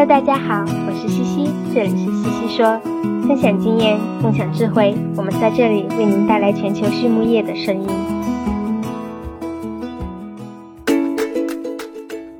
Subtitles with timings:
[0.00, 2.80] Hello，大家好，我是西西，这里是西西说，
[3.28, 7.86] 分享经验，共享智慧，我们在这里为您带来全球畜牧业的声音。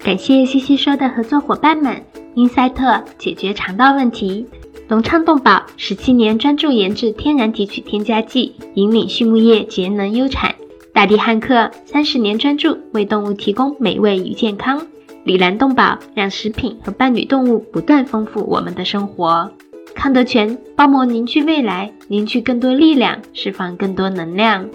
[0.03, 2.03] 感谢西西说的合作伙伴们：
[2.35, 4.47] 英赛特解决肠道问题，
[4.89, 10.53] 隆畅动宝十七年专注研制天然提取添加剂，引领畜牧业节能优产；
[10.95, 14.81] 大地汉克三十年专注为动物提供美味与健康。
[15.23, 19.51] 李兰动宝让食品和伴侣动物不断丰富我们的生活。
[19.95, 24.67] 康德全包膜凝聚未来，凝聚更多力量，释放更多能量。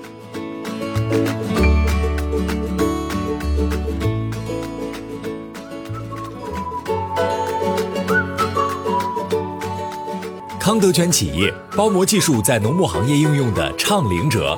[10.60, 14.58] 康德全企业包膜技术在农牧行业应用的倡领者，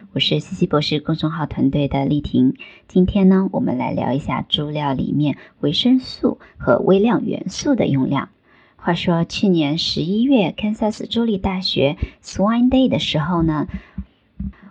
[0.13, 2.55] 我是西西博士公众号团队的丽婷，
[2.89, 8.27] 今天呢，我们来聊一下猪料里面维生素和微量元素的用量。
[8.75, 13.69] 话说去年十一月，堪萨斯州立大学 Swine Day 的时候呢，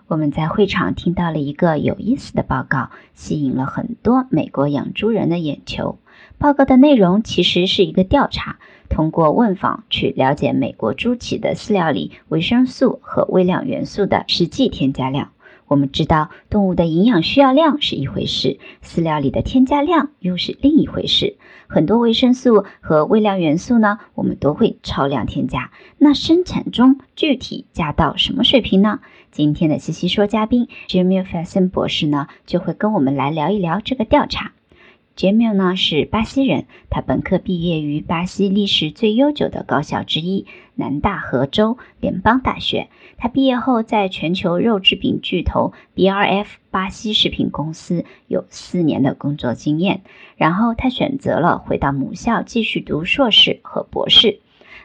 [0.08, 5.98] 我们在会场听到了一个有意思的报告，吸引了很多美国养猪人的眼球。
[6.41, 8.56] 报告的内容其实是一个调查。
[8.88, 15.33] 通过问访去了解美国猪企的饲料里维生素和微量元素的实际添加量。
[15.68, 21.36] 我们知道，动物的营养需要量是一回事，饲料里的添加量又是另一回事。
[21.68, 25.70] 很多维生素和微量元素呢，我们都会超量添加。
[25.98, 29.01] 那生产中具体加到什么水平呢？
[29.30, 34.52] 今天的西西说嘉宾 Jamie f a s s o n 博士呢，就会跟我们来聊一聊这个调查。
[35.20, 42.89] Jamil 呢是巴西人，他本科毕业于巴西历史最悠久的高校之一南大河州联邦大学。
[43.19, 50.01] 他毕业后在全球肉制品巨头 BRF 巴西食品公司有四年的工作经验，
[50.39, 54.41] 然后他选择了回到母校继续读硕士和博士。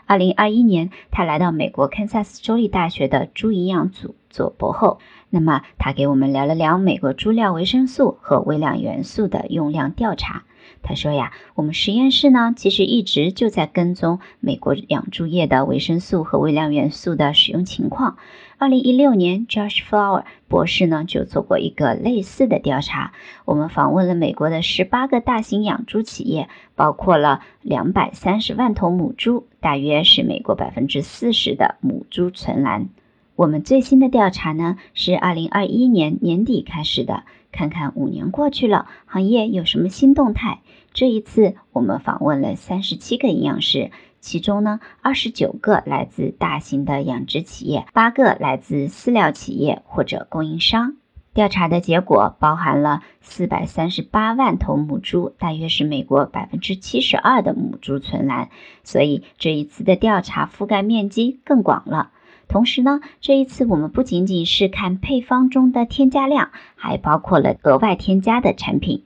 [0.06, 5.00] 二零二一年，他来到美国堪萨斯州立大学的猪营养组做博后。
[5.36, 10.44] 那么，他给我们聊了聊美国猪料维生素和微量元素的用量调查。
[10.82, 18.16] 他说呀，我们实验室呢，其实一直就在跟踪美国养猪业的维生素和微量元素的使用情况。
[18.58, 23.12] 二零一六年，Josh Flower 博士呢就做过一个类似的调查。
[23.44, 32.88] 我们访问了美国的十八个大型养猪企业，包括了两百三十万头母猪，大约是美国百分之四十的母猪存栏。
[33.36, 37.24] 我们最新的调查呢，是二零二一年年底开始的。
[37.52, 40.60] 看看五年过去了，行业有什么新动态？
[40.94, 43.92] 这一次我们访问了三十七个营养师，
[44.22, 50.96] 其中呢，二十九个来自大型的养殖企业，八个来自饲料企业或者供应商。
[51.34, 58.50] 调查的结果包含了四百三十八万头母猪，大约是美国百分之七十二的母猪存栏。
[58.84, 62.12] 所以这一次的调查覆盖面积更广了。
[62.48, 69.04] 同时呢，这一次我们不仅仅是看配方中的添加量，还包括了额外添加的产品。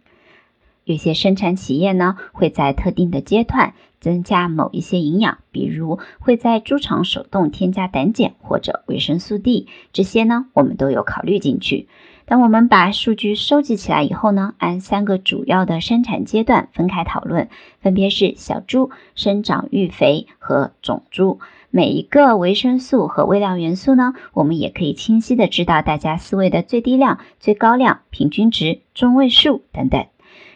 [0.84, 11.88] 有些生产企业呢，会在特定的阶段增加某一些营养，比如会在猪场手动添加胆碱或者维生素 D，这些呢，我们都有考虑进去。
[12.26, 17.50] 当我们把数据收集起来以后呢，按三个主要的生产阶段分开讨论，
[17.82, 21.40] 分别是小猪、生长育肥和种猪。
[21.72, 30.08] 每一个维生素和微量元素呢，我们也可以清晰的知道大家思维的最低量、最高量、平均值、中位数等等。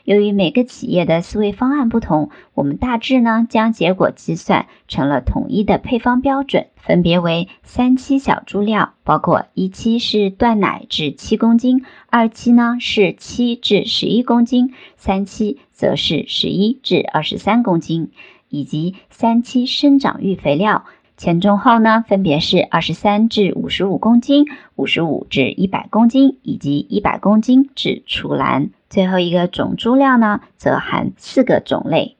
[0.06, 18.09] 由于每个企业的思维方案不同，我们大致呢将结果计算成了统一的配方标准，分别为三期小猪料，包括一期是断奶至七公斤，二期呢是七至十一公斤，三期则是十一至二十三公斤，
[18.50, 20.86] 以及三期生长育肥料。
[21.15, 24.45] 前中后呢，分别是二十三至五十五公斤、
[24.75, 28.71] 五十五至一百公斤以及一百公斤至雏栏。
[28.89, 32.18] 最后一个种猪料呢，则含四个种类，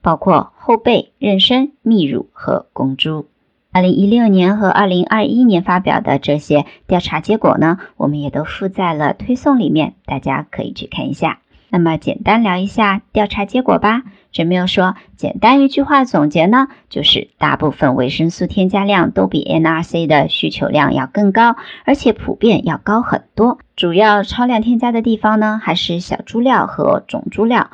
[0.00, 3.26] 包括后备、妊娠、泌乳和公猪。
[3.72, 11.38] 二零一六年和二零二一年发表的这些调查结果呢，我们也都附在了推送里面，大家可以去看一下。
[11.68, 14.02] 那么简单聊一下调查结果吧。
[14.32, 23.58] 这没有说，简单一句话总结呢，就是大部分维生素添加量都比 NRC 的需求量要更高，而且普遍要高很多。
[23.74, 27.70] 主要超量添加的地方呢，还是小猪料和种猪料。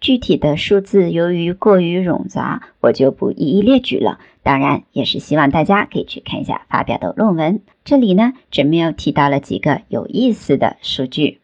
[0.00, 4.20] 具体的数字由于过于冗杂，我就不一一列举了。
[4.44, 7.60] 当然，也是希望大家可以去看一下发表的论文。
[7.84, 11.40] 这里呢，这没有提到了几个有意思的数据。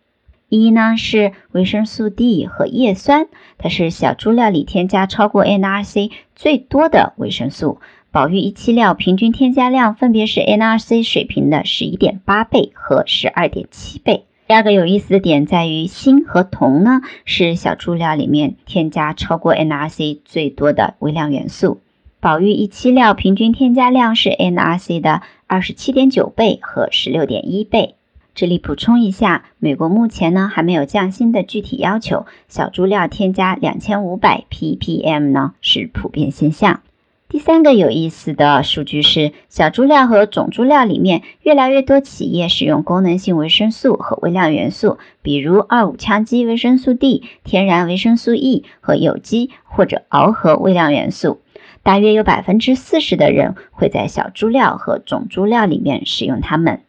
[0.61, 3.27] 一呢是维生素 D 和叶酸，
[3.59, 7.81] 它是小猪料里添加超过 NRC 最多的维生素。
[8.11, 14.25] 宝玉一期料平均添加量分别是 NRC 水平的十一点八倍和十二点七倍。
[14.47, 21.81] 第二个有意思的点在于锌和铜呢，是小猪料里面添加超过 NRC 最多的微量元素。
[22.21, 27.97] 宝玉一期料平均添加量是 NRC 的二十七点九倍和十六点一倍。
[28.35, 36.81] 这里补充一下，美国目前呢还没有降薪的具体要求，小猪料添加两千五百 ppm 呢是普遍现象。
[37.29, 51.41] 第三个有意思的数据是，小猪料和种猪料里面越来越多企业使用功能性维生素和微量元素，比如二五羟基维生素 D、天然维生素 E 和有机或者螯合微量元素。
[51.85, 56.81] 大约有百分之四十的人会在小猪料和种猪料里面使用它们。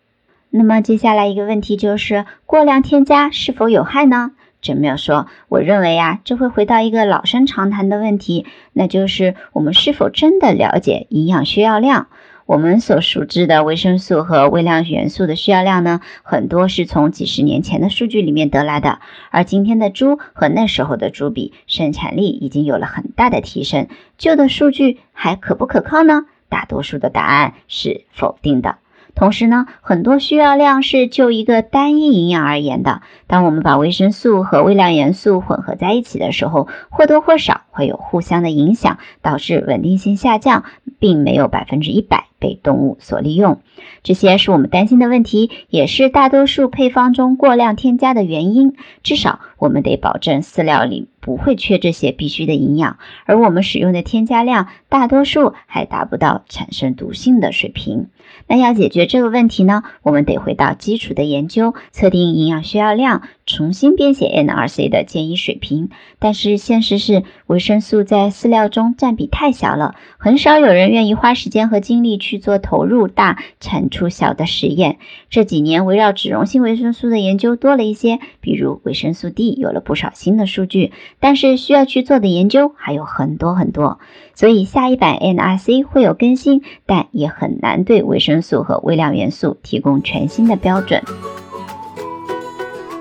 [0.50, 4.31] 那么接下来一个问题就是，过量添加是否有害呢？
[4.62, 12.07] 真没有说，我认为呀，这会回到一个老生常谈的问题，那就是我们是否真的了解营养需要量？
[12.47, 19.00] 我们所熟知的维生素和微量元素的需要量呢，很多是从几十年前的数据里面得来的，
[19.31, 23.88] 而今天的猪和那时候的猪比，生产力已经有了很大的提升，
[24.18, 26.25] 旧的数据还可不可靠呢？
[26.47, 28.77] 大多数的答案是否定的。
[29.16, 33.02] 同时呢，很多需要量是就一个单一营养而言的。
[33.28, 40.63] 当我们把维生素和微量元素混合在一起的时候，或多或少会有互相的影响，导致稳定性下降，
[40.98, 43.60] 并没有百分之一百被动物所利用。
[44.01, 48.75] 这些是我们担心的问题，也是大多数配方中过量添加的原因。
[49.04, 58.07] 至少我们得保证饲料里不会缺这些必需的营养，而我们使用的添加量大多数还达不到产生毒性的水平。
[58.48, 63.24] 那要解决这个问题呢，我们得回到基础的研究，测定营养需要量。
[63.48, 75.00] 重新编写 NRC 的建议水平，但是现实是维生素在饲料中占比太小了，很少有人愿意花时间和精力去做投入大、产出小的实验。
[75.32, 83.98] 这几年围绕脂溶性维生素的研究多了一些，比如维生素 D 有了不少新的数据，但是需要去做的研究还有很多很多。
[84.36, 91.02] 所以下一版 NRC 会有更新，但也很难对维生素和微量元素提供全新的标准。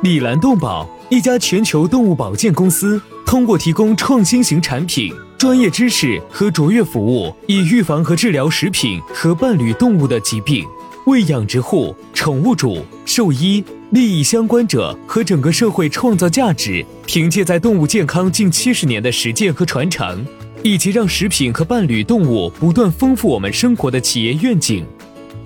[0.03, 3.01] 李兰动保，一家全球动物保健公司，
[3.35, 10.65] 通过提供创新型产品、专业知识和卓越服务，以预防和治疗食品和伴侣动物的疾病，
[11.07, 16.87] 为养殖户、宠物主、兽医、利益相关者和整个社会创造价值。
[17.07, 20.25] 凭借在动物健康近七十年的实践和传承，
[20.63, 24.87] 以及让食品和伴侣动物不断丰富我们生活的企业愿景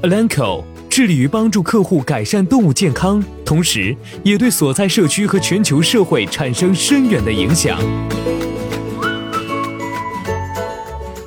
[0.02, 0.62] ，Alanco。
[0.98, 7.78] 致力于帮助客户改善动物健康，同时也对所在社区和全球社会产生深远的影响。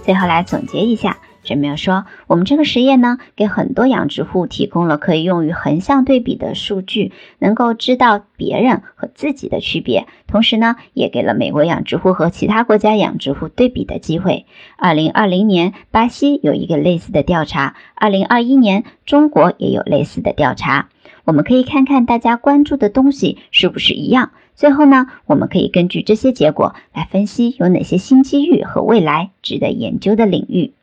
[0.03, 1.17] 最后来总结一下。
[1.43, 10.05] 神没有说，我们这个实验呢，给很多养殖户提供了可以用于横向对比的数据，能够知道别人和自己的区别。
[10.27, 14.45] 同时呢，也给了美国养殖户和其他国家养殖户对比的机会。
[14.77, 20.89] 二零二零年，巴西有一个类似的调查；二零二一年，中国也有类似的调查。
[21.25, 24.31] 我们可以看看大家关注的东西是不是一样。
[24.53, 30.73] 最后呢，我们可以根据这些结果来分析有哪些新机遇和未来值得研究的领域。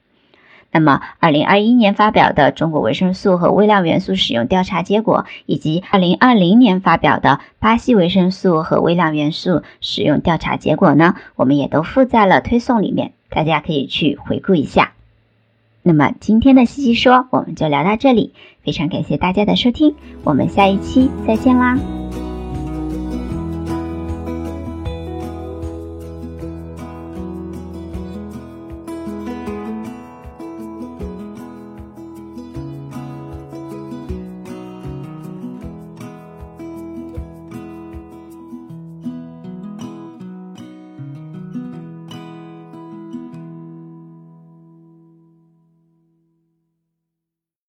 [0.71, 14.93] 那么，二零二一年发表的中国维生素和微量元素使用调查结果，以及二零二零年发表的巴西维生素和微量元素使用调查结果呢，我们也都附在了推送里面，大家可以去回顾一下。
[15.83, 21.79] 那么，今天的西西说我们就聊到这里，非常感谢大家的收听，我们下一期再见啦。